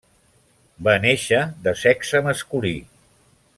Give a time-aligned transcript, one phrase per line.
[0.87, 2.75] Va néixer de sexe masculí.